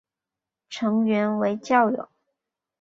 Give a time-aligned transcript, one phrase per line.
[0.67, 2.09] 成员为教友。